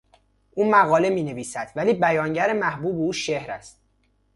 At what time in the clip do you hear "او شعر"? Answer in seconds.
2.95-3.51